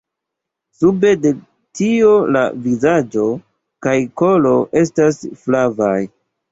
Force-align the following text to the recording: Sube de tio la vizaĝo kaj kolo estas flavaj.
Sube 0.77 1.11
de 1.25 1.33
tio 1.81 2.15
la 2.37 2.43
vizaĝo 2.65 3.29
kaj 3.87 3.97
kolo 4.25 4.59
estas 4.85 5.27
flavaj. 5.45 5.97